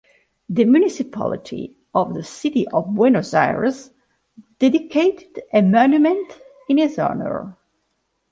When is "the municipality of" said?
0.49-2.15